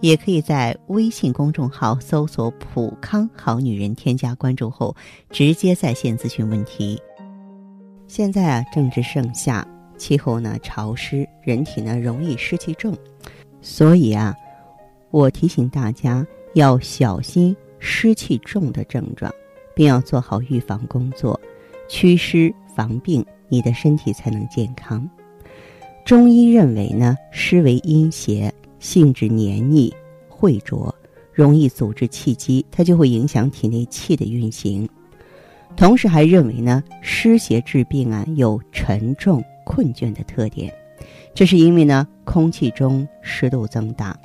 [0.00, 4.94] 也可以在微信公众号搜索“普康好女人”，添加关注后
[5.30, 7.00] 直接在线咨询问题。
[8.06, 9.66] 现在啊，正值盛夏，
[9.96, 12.96] 气候呢潮湿，人体呢容易湿气重，
[13.60, 14.34] 所以啊，
[15.10, 16.24] 我提醒大家
[16.54, 19.32] 要小心湿气重的症状，
[19.74, 21.40] 并要做好预防工作，
[21.88, 25.08] 祛湿防病，你的身体才能健康。
[26.04, 28.52] 中医认为呢，湿为阴邪。
[28.78, 29.94] 性质黏腻、
[30.28, 30.94] 晦浊，
[31.32, 34.88] 容易阻滞气机，它就会影响体内气的运行。
[35.76, 40.72] 同时还认为呢，湿邪治病啊有沉重、困倦的特点，
[41.34, 44.18] 这是因为呢，空气中湿度增大，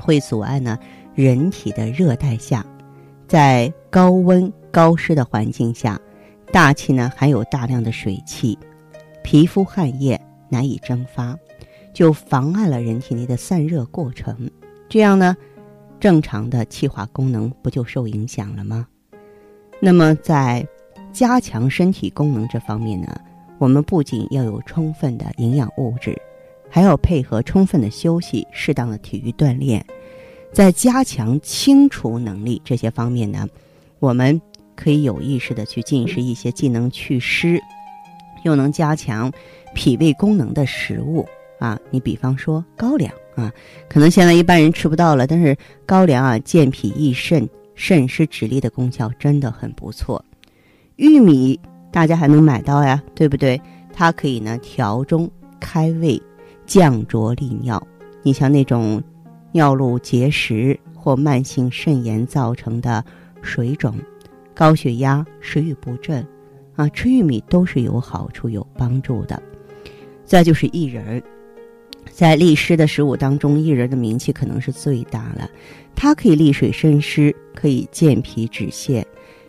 [0.00, 0.78] 会阻碍呢
[1.14, 2.58] 人体的热代谢。
[3.28, 6.00] 在高温高湿的环境下，
[6.52, 8.58] 大气呢含有大量的水汽，
[9.22, 11.38] 皮肤汗液难以蒸发。
[11.94, 14.50] 就妨碍了人体内的散热过程，
[14.88, 15.34] 这样呢，
[16.00, 18.86] 正常的气化功能不就受影响了吗？
[19.80, 20.66] 那么在
[21.12, 23.18] 加强身体功能这方面呢，
[23.58, 26.20] 我们不仅要有充分的营养物质，
[26.68, 29.84] 还要配合充分的休息、适当的体育锻炼。
[30.52, 33.48] 在加强清除能力这些方面呢，
[34.00, 34.40] 我们
[34.74, 37.60] 可以有意识的去进食一些既能祛湿，
[38.42, 39.32] 又能加强
[39.74, 41.24] 脾胃功能的食物。
[41.58, 43.52] 啊，你比方说高粱啊，
[43.88, 50.24] 可能现在一般人吃不到了，但是高粱啊，健脾益肾、渗湿止痢的功效真的很不错。
[50.96, 51.58] 玉米
[51.90, 53.60] 大家还能买到呀，对不对？
[53.92, 55.30] 它可以呢调中
[55.60, 56.20] 开胃、
[56.66, 57.84] 降浊利尿。
[58.22, 59.02] 你像那种
[59.52, 63.04] 尿路结石或慢性肾炎造成的
[63.42, 63.94] 水肿、
[64.54, 66.26] 高血压、食欲不振
[66.74, 69.40] 啊，吃玉米都是有好处、有帮助的。
[70.24, 71.22] 再就是薏仁儿。
[72.10, 75.50] 在利湿的食物当中，薏仁的名气可能是最大了。
[75.94, 79.04] 它可以利水渗湿，可以健脾止泻。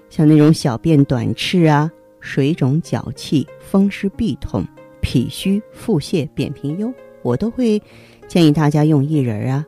[0.10, 4.66] 像那种小便短赤啊、水肿脚气、风湿痹痛、
[5.02, 7.82] 脾虚腹泻、扁平疣，我都会
[8.28, 9.66] 建议大家用薏仁啊。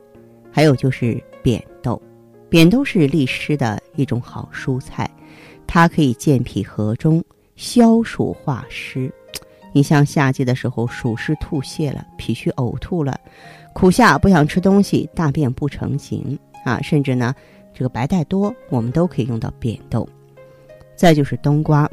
[0.50, 2.00] 还有就是扁豆，
[2.48, 5.08] 扁豆是利湿的一种好蔬菜，
[5.66, 7.22] 它可以健脾和中、
[7.54, 9.12] 消暑化湿。
[9.78, 13.16] 你像夏季的时候，暑湿吐泻了，脾虚呕吐了，
[13.72, 17.32] 苦夏不想吃东西，大便不成形啊，甚至呢，
[17.72, 20.08] 这个白带多，我们都可以用到扁豆。
[20.96, 21.88] 再就是冬瓜，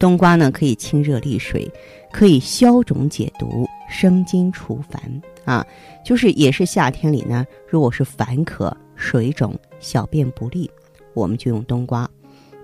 [0.00, 1.70] 冬瓜呢可以清热利水，
[2.10, 5.00] 可以消肿解毒、生津除烦
[5.44, 5.64] 啊，
[6.04, 10.68] 就是也是夏天里呢，如果是烦渴、水肿、小便不利，
[11.14, 12.10] 我们就用冬瓜。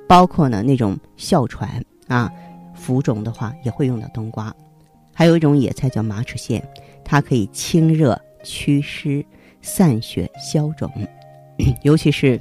[0.08, 2.28] 包括呢那种哮喘啊。
[2.82, 4.52] 浮肿的话也会用到冬瓜，
[5.14, 6.60] 还有一种野菜叫马齿苋，
[7.04, 9.24] 它可以清热祛湿、
[9.60, 10.90] 散血消肿，
[11.84, 12.40] 尤其是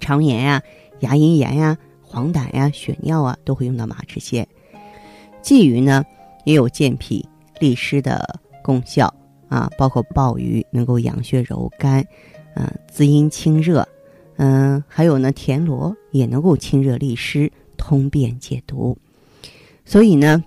[0.00, 0.62] 肠炎呀、
[1.00, 4.44] 牙龈炎呀、黄疸呀、血尿啊，都会用到马齿苋。
[5.42, 6.04] 鲫鱼呢
[6.44, 7.26] 也有健脾
[7.58, 9.12] 利湿的功效
[9.48, 12.06] 啊，包括鲍鱼能够养血柔肝，
[12.54, 13.88] 嗯，滋阴清热，
[14.36, 18.94] 嗯，还有呢田螺也能够清热利湿、通便解毒。
[19.84, 20.42] 所以呢，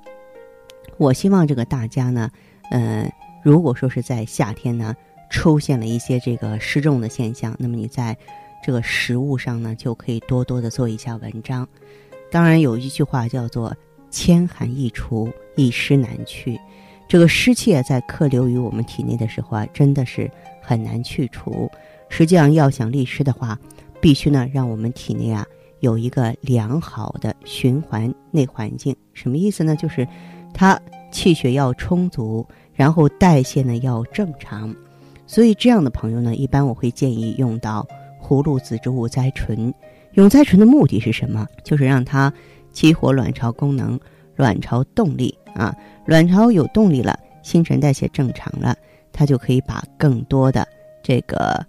[0.98, 2.30] 我希望这个大家呢，
[2.72, 3.10] 呃，
[3.44, 4.96] 如果说是在夏天呢，
[5.30, 8.18] 出现了一些这个失重的现象，那么你在
[8.64, 11.68] 这个食物上呢，就可以多多的做一下文章。
[12.32, 13.74] 当然有一句话叫做
[14.10, 16.60] “千寒易除，一湿难去”，
[17.08, 20.30] 这个湿气啊，在客流于我们体内的时候啊，真的是
[20.62, 21.72] 很难去除。
[22.10, 23.58] 实际上，要想利湿的话，
[24.02, 25.46] 必须呢，让我们体内啊。
[25.80, 29.76] 有一个良好的循环内环境，什么意思呢？
[29.76, 30.08] 就是
[30.54, 30.80] 它
[31.12, 34.76] 气血要充足，然后代谢呢要正常。
[35.26, 37.86] 所以这样的朋友呢，一般我会建议用到
[38.22, 39.74] 葫芦籽植物甾醇。
[40.14, 41.46] 用甾醇的目的是什么？
[41.64, 42.34] 就是让它
[42.72, 44.00] 激活卵巢功能、
[44.36, 45.76] 卵巢动力啊。
[46.06, 48.76] 卵巢有动力了，新陈代谢正常了，
[49.12, 50.68] 它就可以把更多的
[51.04, 51.64] 这个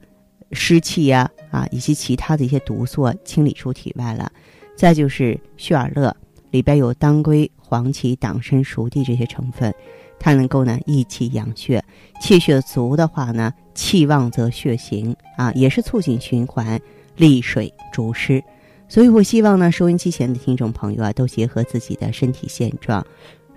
[0.53, 1.31] 湿气呀。
[1.51, 4.31] 啊以及其他的一些毒素清理出体外了，
[4.77, 6.15] 再就是血尔乐，
[6.51, 9.75] 里边有当归、黄芪、党参、熟地这些成分，
[10.19, 11.85] 它能够呢益气养血，
[12.21, 16.81] 气血足的话呢，气旺则血行啊，也是促进循环、
[17.17, 18.43] 利水、逐湿。
[18.89, 23.05] 所以我希望呢，收音机前的听众朋友啊，都结合自己的身体现状。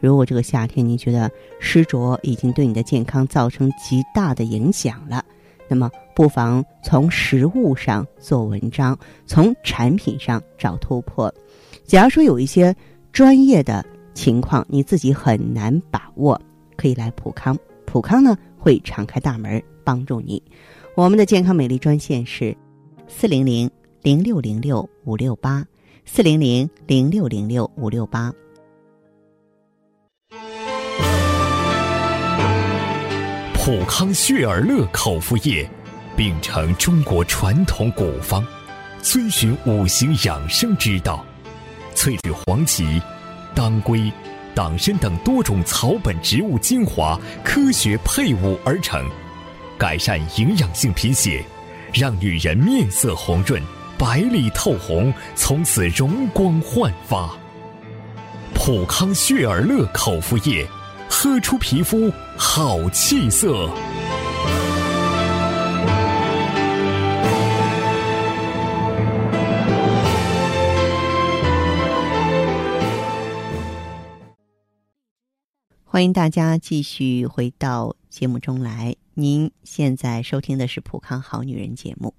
[0.02, 5.24] 如果这个夏天您觉得湿浊已经对你的健康造成极大的影响了，
[5.72, 11.34] 那么不妨从食物上做文章，从产品上找突破。
[11.86, 12.76] 假如说有一些
[13.14, 16.38] 专业的情况你自己很难把握，
[16.76, 20.44] 可以来普康，普康呢会敞开大门帮助你。
[20.94, 22.54] 我们的健康美丽专线是
[23.08, 23.72] 四零零
[24.02, 25.66] 零六零六五六八
[26.04, 28.30] 四零零零六零六五六八。
[33.64, 35.70] 普康血尔乐口服液，
[36.18, 38.44] 秉承中国传统古方，
[39.04, 41.24] 遵循五行养生之道，
[41.94, 43.00] 萃取黄芪、
[43.54, 44.12] 当归、
[44.56, 49.08] 党参等多种草本植物精华，科学配伍而成，
[49.78, 51.46] 改善营养性贫血，
[51.94, 53.62] 让女人面色红润、
[53.96, 57.30] 白里透红，从此容光焕发。
[58.56, 60.68] 普康血尔乐口服液。
[61.14, 63.70] 喝出皮肤好气色。
[75.84, 78.96] 欢迎大家继续回到节目中来。
[79.14, 82.14] 您现在收听的是《普康好女人》节目。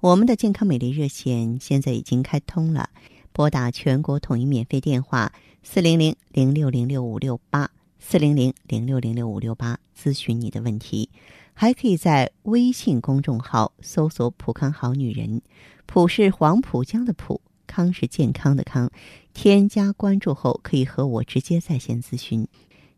[0.00, 2.90] 我们的健康美丽热线现在已经开通了，
[3.32, 5.32] 拨打全国统一免费电话
[5.62, 7.70] 四零零零六零六五六八。
[8.02, 11.10] 四零零零六零六五六八咨询你的问题，
[11.52, 15.42] 还可以在微信公众号搜索“浦康好女人”，
[15.86, 18.90] 浦是黄浦江的浦，康是健康的康。
[19.34, 22.48] 添加关注后，可以和我直接在线咨询。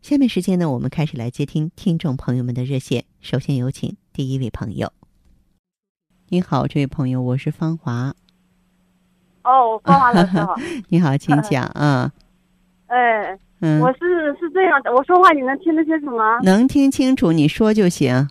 [0.01, 3.03] 下面时间呢，我们开始来接听听众朋友们的热线。
[3.19, 4.91] 首先有请第一位朋友。
[6.29, 8.15] 你好，这位朋友，我是芳华。
[9.43, 10.55] 哦，芳华老师好。
[10.87, 12.11] 你好，请讲啊。
[12.87, 13.37] 哎。
[13.81, 16.39] 我是是这样的，我说话你能听得清楚吗？
[16.43, 18.27] 能听清楚，你说就行。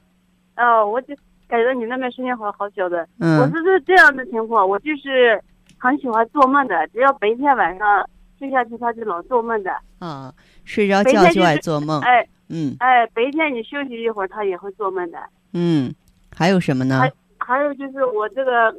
[0.57, 1.15] 哦，我就
[1.49, 3.07] 感觉你那边声音好好小的。
[3.19, 3.41] 嗯。
[3.41, 5.43] 我是是这样的情况，我就是
[5.79, 8.07] 很喜欢做梦的，只要白天晚上
[8.39, 9.71] 睡下去，他就老做梦的。
[9.99, 10.33] 啊，
[10.65, 12.01] 睡着觉就爱做梦。
[12.03, 12.27] 哎。
[12.49, 12.77] 嗯。
[12.81, 15.19] 哎，白天你休息一会儿，他也会做梦的。
[15.55, 15.95] 嗯。
[16.37, 17.01] 还有什么呢？
[17.01, 18.75] 还还有就是我这个，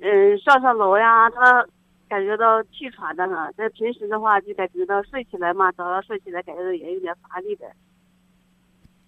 [0.00, 1.66] 嗯，上上楼呀，他。
[2.08, 7.66] 感觉到气喘的很，在平时的话就感觉到睡起来嘛，早上睡起来感觉到也有点乏力的。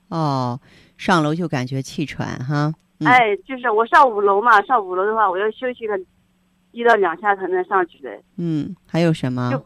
[0.09, 0.61] 哦，
[0.97, 2.73] 上楼就感觉气喘哈。
[3.05, 5.99] 哎，就是我上五楼嘛，上五楼的话，我要休息个
[6.73, 8.21] 一到两下才能上去的。
[8.37, 9.51] 嗯，还有什么？
[9.51, 9.65] 就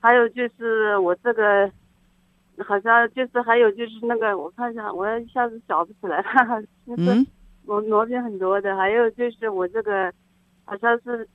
[0.00, 1.70] 还有就是我这个，
[2.64, 6.62] 好像就是还有就是那个，我看一下，我一下子想不起来了。
[6.96, 7.26] 嗯。
[7.66, 10.12] 毛毛病很多的，还有就是我这个，
[10.64, 11.28] 好像是。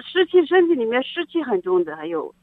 [0.00, 2.34] 湿气，身体里面湿气很重的，还有，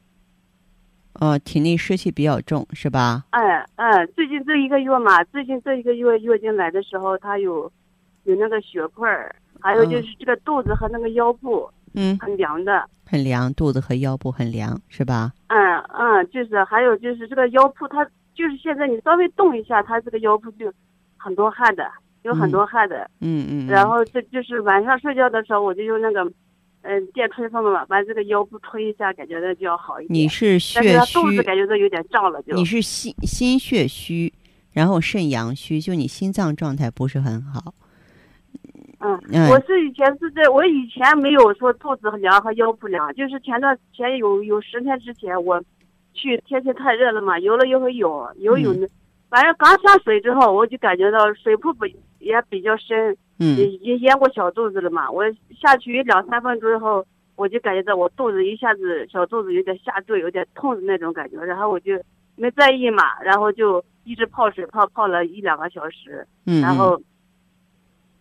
[1.20, 3.26] 哦，体内湿气比较重，是吧？
[3.32, 7.72] 哎哎，最近这一个月嘛，最近这一个月月经来的时候，它有
[8.24, 15.32] 有那个血块儿，还有就是这个肚子和那个腰部，嗯，很凉的，很凉，肚子和腰部很凉，是吧？
[15.48, 20.72] 嗯嗯，就是还有就是这个腰部，它就是现在你稍微动一下，它这个腰部就
[21.18, 21.92] 很多汗的，
[22.24, 26.32] 有很多汗的，嗯嗯，然后这就是晚上睡觉的时候，我就用那个。
[26.84, 30.20] 嗯，电吹风嘛，把这个腰部推一下，感觉到就要好一点。
[30.20, 32.56] 你是血虚，肚子感觉到有点胀了，就。
[32.56, 34.34] 你是心心血虚，
[34.72, 37.74] 然后肾阳虚，就你心脏状态不是很好。
[39.00, 45.64] 嗯，嗯我是以前是在，我以前没有说肚子凉和腰部凉，就是前段前有有十天之前，我
[46.14, 48.90] 去天气太热了嘛，游了一回泳，游泳的，
[49.30, 51.86] 反正刚下水之后，我就感觉到水瀑布
[52.22, 53.18] 也比较深。
[53.38, 55.10] 也也淹过小肚子了嘛？
[55.10, 55.24] 我
[55.60, 57.04] 下去两三分钟以后，
[57.36, 61.44] 我就感觉到我肚子一下子小肚子有点下坠，有点痛的那种感觉。
[61.44, 62.00] 然后我就
[62.36, 66.24] 没在意嘛，然后就一直泡水泡泡了一两个小时。
[66.46, 66.62] 嗯。
[66.62, 67.02] 然后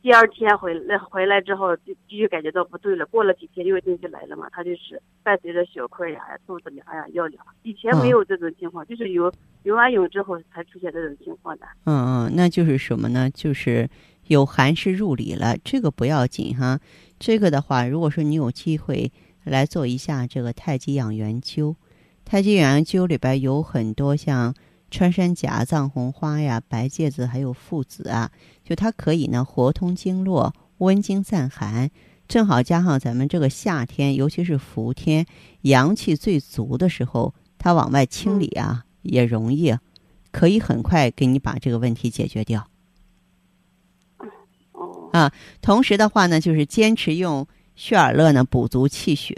[0.03, 3.05] 第二天回来回来之后，就就感觉到不对了。
[3.07, 7.45] 过了几天月经就来了嘛，它就是伴随着血块呀、肚子凉呀、腰凉。
[7.63, 9.33] 以前没有这种情况，就是游
[9.65, 11.67] 游完泳之后才出现这种情况的。
[11.85, 13.31] 嗯嗯，那就是什么呢？
[13.31, 13.89] 就是。
[14.27, 16.79] 有寒湿入里了，这个不要紧哈。
[17.19, 19.11] 这个的话，如果说你有机会
[19.43, 21.75] 来做一下这个太极养元灸，
[22.25, 24.55] 太极养元灸里边有很多像
[24.91, 28.31] 穿山甲、藏红花呀、白芥子还有附子啊，
[28.65, 31.91] 就它可以呢活通经络、温经散寒，
[32.27, 35.27] 正好加上咱们这个夏天，尤其是伏天，
[35.63, 39.77] 阳气最足的时候，它往外清理啊也容易，
[40.33, 42.67] 可以很快给你把这个问题解决掉。
[45.13, 49.35] 啊，同时的话呢，就是坚持用血尔乐呢补足气血。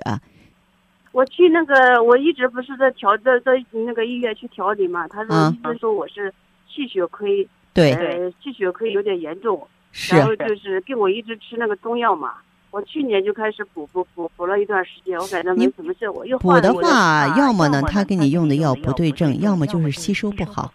[1.13, 6.33] 我去那个，我一直不是在调在在那个医院去调理嘛，他说医生说我是
[6.67, 12.35] 气血亏，对，呃，气血亏有点严重，是，然后就是给我一直吃那个中药嘛。
[12.71, 16.25] 我去年就开始补补补补了一段时间，我感觉没什么效果。
[16.25, 20.73] 又补的话，要么呢他给你用的药不对症，要么就是吸收不好，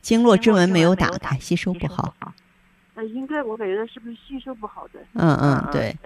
[0.00, 2.14] 经络之门没有打开，吸收不好。
[2.94, 5.00] 那应该我感觉是不是吸收不好的？
[5.14, 5.96] 嗯嗯，对。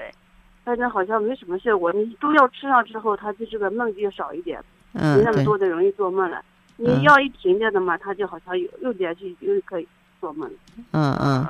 [0.66, 1.92] 反正好像没什么效果。
[1.92, 6.42] 你中药吃上之后，他就这个梦就少一点，没那么多的容易做梦了。
[6.76, 9.86] 你药一停掉的嘛，他就好像又又连续又可以
[10.20, 10.50] 做梦。
[10.90, 11.46] 嗯嗯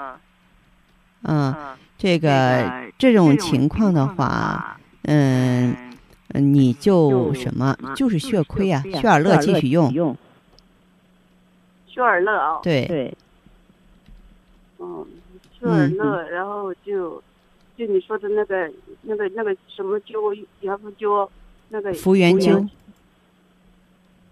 [1.22, 1.54] 嗯，
[1.96, 5.74] 这个这种情况的话，嗯，
[6.34, 10.14] 你就什么，就是血亏啊，血尔乐继续用。
[11.86, 12.60] 血尔乐啊。
[12.62, 13.16] 对对。
[14.78, 15.06] 嗯，
[15.58, 17.22] 血尔乐，然后就。
[17.76, 18.70] 就你说的那个、
[19.02, 21.28] 那个、那个什么灸，元福灸，
[21.68, 22.68] 那个福元灸。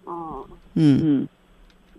[0.05, 0.45] 哦。
[0.73, 1.27] 嗯嗯。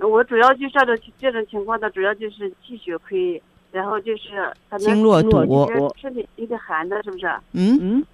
[0.08, 3.40] 我主要就这种这种情况的，主要就是气血亏，
[3.72, 7.26] 然后就是经络堵，身体有点寒的，是不是？
[7.52, 8.04] 嗯嗯。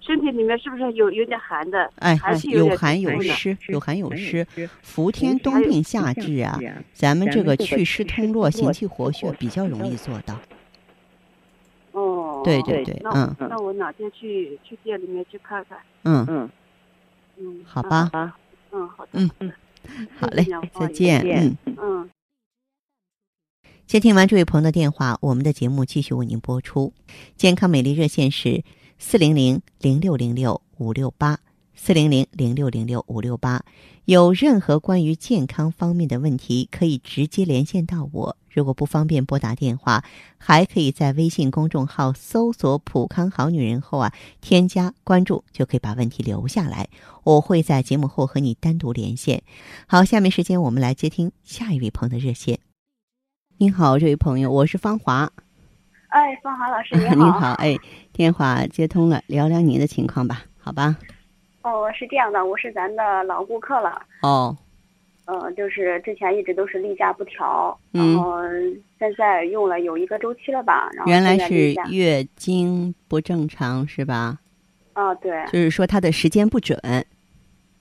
[0.00, 1.90] 身体里面是不是有有点寒的？
[1.96, 2.14] 哎，
[2.50, 4.46] 有寒有湿，有寒有湿。
[4.82, 6.60] 伏天冬病夏治啊，
[6.92, 10.38] 咱们这个祛湿通络、行气活血比较容易做到。
[12.44, 15.78] 哦，对对对，嗯，那我哪天去去店里面去看看？
[16.04, 16.24] 嗯。
[16.28, 16.50] 嗯。
[17.36, 18.10] 嗯，好吧，
[18.70, 19.04] 嗯好。
[19.06, 19.30] 的，嗯。
[19.40, 19.52] 嗯，
[20.18, 20.46] 好嘞，
[20.78, 21.56] 再见，嗯。
[21.76, 22.10] 嗯。
[23.86, 26.92] 接听完这位朋友的电话，我们的节目继续为您播出。
[27.36, 28.62] 健康美丽热线是
[28.98, 31.38] 四零零零六零六五六八
[31.74, 33.62] 四零零零六零六五六八，
[34.06, 38.36] 有任何关于健康方面的问题，可以直接连线到我。
[38.54, 40.04] 如果不方便拨打电话，
[40.38, 46.88] 还可以在微信公众号搜索“普康好女人”后啊，添加关注，就可以把问题留下来。
[47.24, 49.42] 我会在节目后和你单独连线。
[49.88, 52.60] 好，下面时间我们来接听下一位朋友的热线。
[53.58, 55.28] 您好，这位朋友，我是芳华。
[56.10, 57.14] 哎，芳华老师，你 好。
[57.16, 57.76] 您好，哎，
[58.12, 60.96] 电话接通了，聊聊您的情况吧，好吧？
[61.62, 64.00] 哦，是这样的，我是咱的老顾客了。
[64.22, 64.56] 哦。
[65.26, 68.42] 嗯，就是之前一直都是例假不调，然后
[68.98, 74.38] 现在用了有一个周期了吧，然后原来是月经不正常是吧？
[74.92, 75.44] 啊，对。
[75.46, 76.78] 就是说它的时间不准。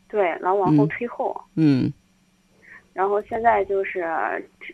[0.07, 1.35] 对，老往后推后。
[1.55, 1.91] 嗯。
[2.93, 4.05] 然后现在就是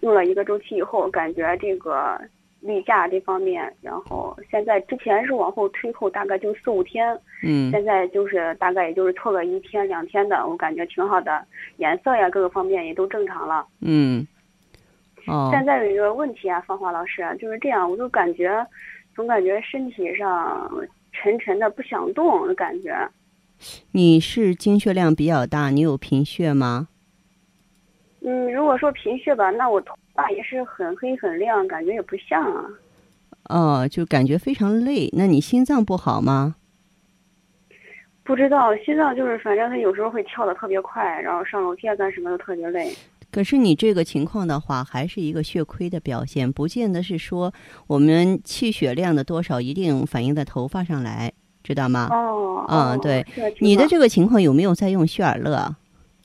[0.02, 2.22] 用了一个周期以后，感觉这个。
[2.62, 11.46] 例假这方面，然后现在之前是往后推后，大概就四五天，嗯，现在就是大概也就是错个一天两天的，我感觉挺好的，
[11.78, 14.28] 颜色呀各个方面也都正常了，嗯，
[15.28, 18.66] 哦，现在有一个问题啊，芳华老师就是这样，我就感觉
[19.16, 20.70] 总感觉身体上
[21.13, 22.94] 沉沉的不想动的感觉。
[23.92, 26.88] 你是经血量比较大，你有贫血吗？
[28.22, 32.66] 嗯，如果说贫血吧，那我头发也是很黑很亮，感觉也不像啊。
[33.50, 35.10] 哦，就感觉非常累。
[35.14, 36.56] 那你心脏不好吗？
[38.24, 42.94] 不知道，心脏就是反正它有时候会跳的特别快，然后上楼梯啊干什么都特别累。
[43.32, 47.54] 可是你这个情况的话，还是一个血亏的表现，不见得是说
[47.88, 51.32] 我们气血量的多少一定反映在头发上来，
[51.64, 52.10] 知道吗？
[52.12, 52.66] 哦。
[52.68, 53.26] 嗯，对。
[53.60, 55.76] 你的这个情况有没有在用血尔乐？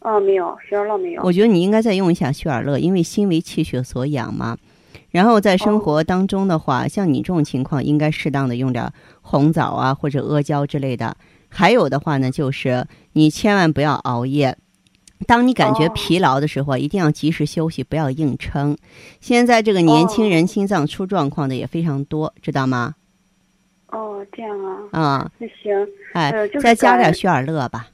[0.05, 1.23] 哦，没有，血尔乐没有。
[1.23, 4.57] 我觉得你应该再用一下血尔乐，因为心为气血所养嘛。
[5.11, 8.93] 然后在生活当中的话，像你这种情况，应该适当的用点
[9.23, 11.17] 红枣啊，或者阿胶之类的。
[11.49, 14.59] 还有的话呢，就是你千万不要熬夜。
[15.27, 18.77] 当你感觉疲劳的时候，一定要及时休息，不要硬撑。
[19.21, 22.95] 现在这个年轻人心脏出状况的也非常多，知道吗？
[23.89, 25.01] 哦，这样啊。
[25.01, 25.89] 啊，那行。
[26.13, 26.31] 哎，
[26.61, 27.87] 再加点血尔乐吧。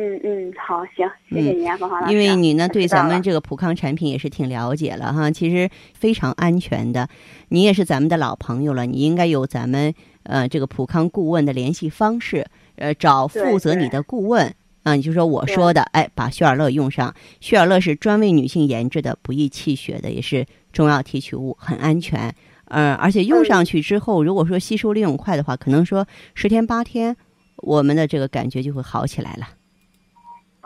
[0.00, 2.12] 嗯嗯，好，行，谢谢您，芳华老师。
[2.12, 7.08] 因为你呢，对咱们这个普康产品也是挺了解了哈，其实非常安全的。
[7.48, 14.94] 你也是咱们的老朋友了，你应该有咱们呃这个普康顾问的联系方式，呃，找负责你的顾问啊。
[14.94, 17.12] 你就说我说的，哎，把血尔乐用上。
[17.40, 22.32] 血尔乐是专为女性研制的，不易气血的，也是中药提取物，很安全。
[22.66, 27.16] 嗯，而且用上去之后，如果说吸收利用快的话，可能说十天八天，
[27.56, 29.48] 我们的这个感觉就会好起来了。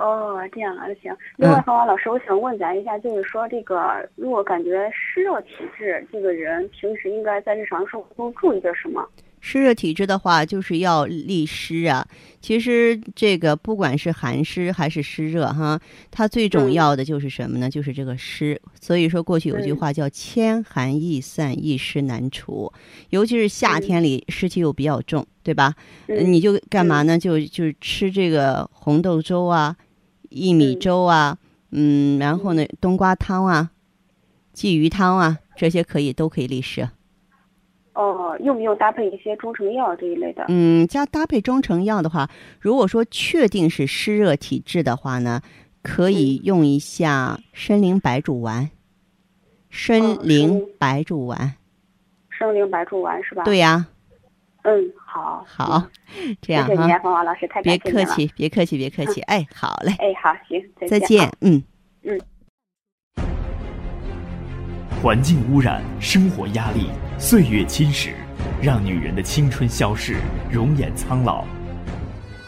[0.03, 1.17] 哦，这样啊，行。
[1.37, 3.79] 另外，芳华老师，我想问咱一下，就是说，这个
[4.17, 9.09] 如果感觉湿热体质，这个人平时应该在日常生活中注意点什么？
[9.41, 12.07] 湿热体质的话，就是要利湿啊。
[12.41, 15.81] 其实这个不管是寒湿还是湿热哈，
[16.13, 17.69] 它最重要的就是什么呢？
[17.69, 18.61] 就是这个湿。
[18.81, 22.73] 所以说过去有句话叫“千寒易散，一湿难除”，
[23.11, 25.75] 尤其是夏天里湿气又比较重，对吧？
[26.07, 27.19] 你就干嘛呢？
[27.19, 29.77] 就就吃这个红豆粥啊、
[30.35, 31.39] 薏米粥啊，
[31.71, 33.71] 嗯，然后呢，冬瓜汤啊、
[34.55, 36.89] 鲫鱼汤啊，这些可以都可以利湿。
[37.95, 40.47] 哦，用不用搭配一些中成药这一类的？
[40.49, 45.43] 嗯，加搭配中成药的话，如果说确定是湿热体质的话呢，
[45.83, 48.71] 可以用一下参苓白术丸。
[49.71, 51.55] 参苓白术丸。
[52.39, 53.43] 参苓白术丸是吧？
[53.45, 53.87] 对呀。
[54.63, 55.45] 嗯，好。
[55.47, 55.87] 好，
[56.41, 56.71] 这样哈。
[56.71, 59.21] 谢谢您，冯王老师，太别客气，别客气，别客气。
[59.23, 59.93] 哎，好嘞。
[59.99, 61.31] 哎，好，行，再见。
[61.41, 61.63] 嗯
[62.03, 62.21] 嗯。
[65.03, 68.13] 环境污染，生活压力，岁月侵蚀，
[68.63, 70.17] 让女人的青春消逝，
[70.51, 71.45] 容颜苍老。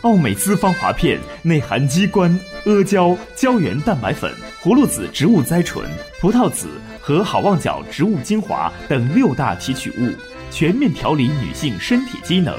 [0.03, 4.31] 奥美姿芳华片内含鸡冠、阿胶、胶原蛋白粉、
[4.63, 5.85] 葫芦籽植物甾醇、
[6.21, 6.69] 葡萄籽
[7.01, 10.13] 和好望角植物精华等六大提取物，
[10.55, 12.57] 全面调理女性身体机能，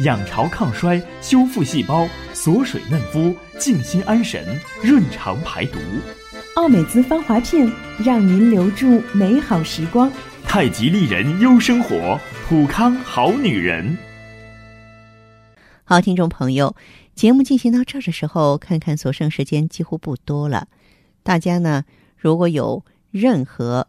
[0.00, 4.44] 养巢抗衰，修复细胞，锁水嫩肤，静心安神，
[4.82, 5.78] 润肠排毒。
[6.56, 7.66] 奥美姿芳华片，
[8.04, 10.12] 让您留住美好时光。
[10.44, 13.96] 太极丽人优生活，普康好女人。
[15.84, 16.76] 好，听众朋友，
[17.14, 20.68] 节目进行到这儿的时候，看看所剩时间几乎不多了。
[21.22, 21.86] 大家呢，
[22.18, 23.88] 如果有任何